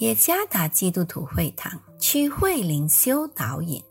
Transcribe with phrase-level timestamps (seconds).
[0.00, 3.82] 耶加达基督徒会堂区会灵修导引，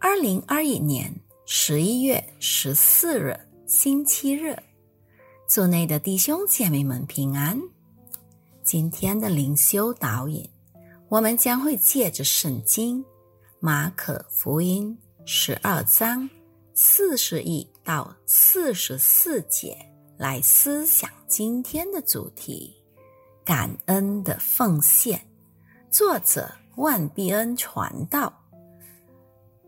[0.00, 1.14] 二零二一年
[1.46, 4.58] 十一月十四日星期日，
[5.48, 7.56] 组内的弟兄姐妹们平安。
[8.64, 10.44] 今天的灵修导引，
[11.08, 13.04] 我们将会借着圣经
[13.60, 16.28] 马可福音十二章
[16.74, 19.78] 四十一到四十四节
[20.18, 22.74] 来思想今天的主题：
[23.44, 25.24] 感恩的奉献。
[25.94, 28.32] 作者万必恩传道，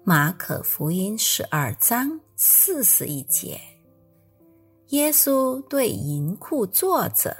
[0.02, 3.60] 马可福音十二章四十一节。
[4.88, 7.36] 耶稣对银库坐着，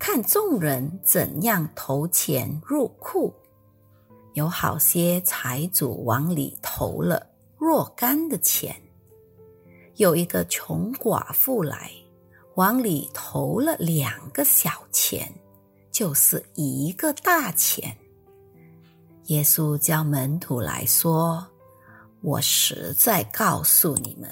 [0.00, 3.32] 看众人怎样投钱入库。
[4.34, 7.24] 有好些财主往里投了
[7.56, 8.74] 若干的钱，
[9.94, 11.88] 有一个穷寡妇来，
[12.56, 15.32] 往里投了两个小钱，
[15.92, 17.96] 就是一个大钱。
[19.28, 21.46] 耶稣叫门徒来说
[22.22, 24.30] ：“我实在告诉你们，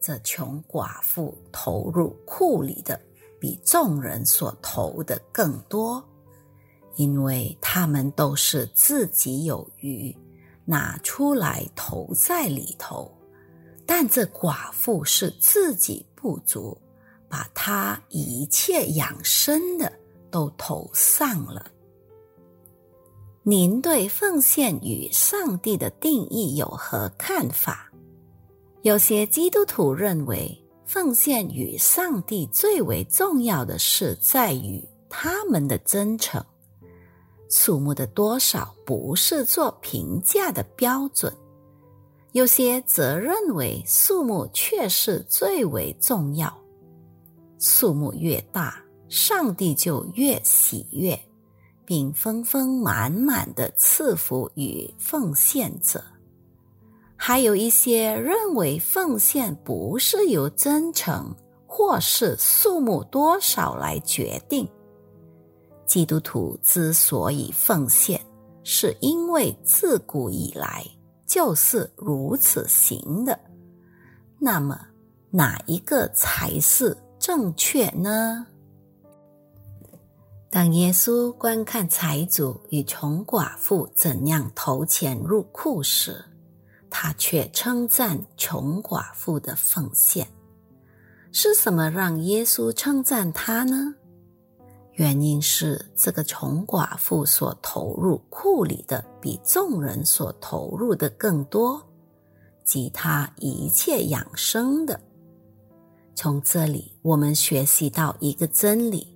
[0.00, 3.00] 这穷寡妇投入库里的，
[3.40, 6.00] 比众人所投的更多，
[6.94, 10.16] 因为他们都是自己有余，
[10.64, 13.10] 拿出来投在里头；
[13.84, 16.80] 但这寡妇是自己不足，
[17.28, 19.92] 把她一切养生的
[20.30, 21.68] 都投上了。”
[23.44, 27.90] 您对奉献与上帝的定义有何看法？
[28.82, 36.40] 有些基督徒认为，奉献与上帝最为重要的是在于他们的真诚，
[37.50, 41.34] 数目的多少不是做评价的标准。
[42.30, 46.56] 有些则认为数目却是最为重要，
[47.58, 51.20] 数目越大，上帝就越喜悦。
[51.92, 56.02] 并丰丰满满的赐福与奉献者，
[57.16, 61.30] 还有一些认为奉献不是由真诚
[61.66, 64.66] 或是数目多少来决定。
[65.84, 68.18] 基督徒之所以奉献，
[68.64, 70.82] 是因为自古以来
[71.26, 73.38] 就是如此行的。
[74.38, 74.80] 那么，
[75.30, 78.46] 哪一个才是正确呢？
[80.52, 86.22] 当耶稣观看财主与穷寡妇怎样投钱入库时，
[86.90, 90.28] 他却称赞穷寡妇的奉献。
[91.32, 93.94] 是什么让耶稣称赞他呢？
[94.92, 101.82] 原因是这个穷寡妇所投入库里的比众人所投入的更多，
[102.62, 105.00] 及他一切养生的。
[106.14, 109.11] 从这里，我们学习到一个真理。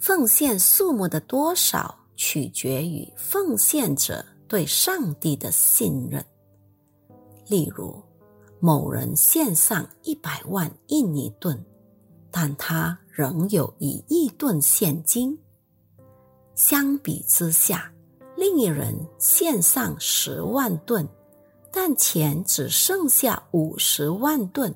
[0.00, 6.24] 奉献数目的多少，取决于奉献者对上帝的信任。
[7.46, 8.02] 例如，
[8.60, 11.62] 某人献上一百万印尼盾，
[12.30, 15.36] 但他仍有一亿吨现金；
[16.54, 17.92] 相比之下，
[18.36, 21.06] 另一人献上十万吨，
[21.70, 24.74] 但钱只剩下五十万吨。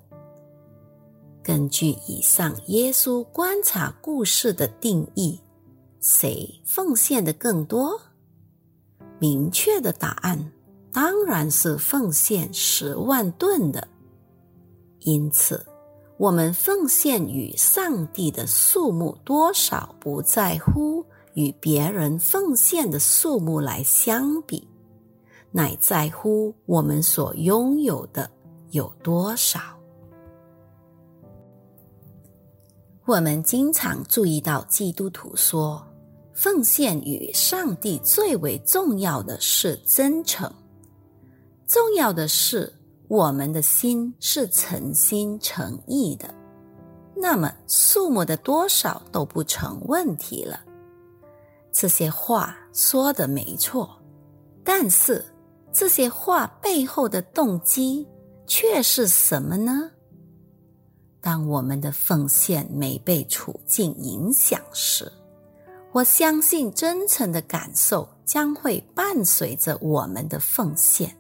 [1.45, 5.39] 根据以上耶稣观察故事的定义，
[6.01, 8.01] 谁奉献的更多？
[9.19, 10.53] 明确的答案
[10.91, 13.87] 当然是奉献十万吨的。
[15.01, 15.63] 因此，
[16.17, 21.05] 我们奉献与上帝的数目多少，不在乎
[21.35, 24.67] 与别人奉献的数目来相比，
[25.51, 28.31] 乃在乎我们所拥有的
[28.71, 29.61] 有多少。
[33.07, 35.87] 我们经常注意到，基督徒说，
[36.33, 40.51] 奉献与上帝最为重要的是真诚。
[41.67, 42.73] 重要的是，
[43.09, 46.35] 我们的心是诚心诚意的，
[47.15, 50.59] 那么数目的多少都不成问题了。
[51.71, 54.01] 这些话说的没错，
[54.65, 55.23] 但是
[55.71, 58.09] 这些话背后的动机
[58.47, 59.91] 却是什么呢？
[61.25, 65.11] 当我们的奉献没被处境影响时，
[65.91, 71.17] 我相信真诚的感受将会伴随着我们的奉献。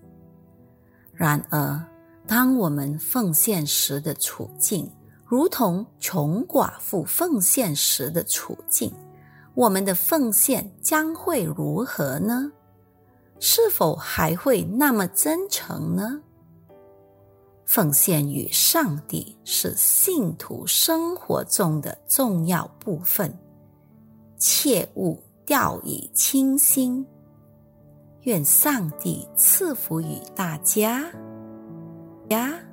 [1.14, 1.82] 然而，
[2.26, 4.92] 当我们奉献时的处境
[5.24, 8.92] 如同穷寡妇奉献时的处境，
[9.54, 12.52] 我们的奉献将会如何呢？
[13.40, 16.20] 是否还会那么真诚呢？
[17.66, 23.36] 奉献与上帝是信徒生活中的重要部分，
[24.38, 27.04] 切勿掉以轻心。
[28.22, 31.04] 愿上帝赐福于大家，
[32.30, 32.63] 呀。